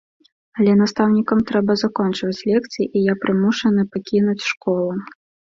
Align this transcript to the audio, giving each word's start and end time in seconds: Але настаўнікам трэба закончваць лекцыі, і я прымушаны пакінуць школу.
Але 0.61 0.71
настаўнікам 0.77 1.43
трэба 1.51 1.75
закончваць 1.83 2.43
лекцыі, 2.53 2.87
і 2.97 3.05
я 3.11 3.17
прымушаны 3.27 3.87
пакінуць 3.93 4.47
школу. 4.51 4.91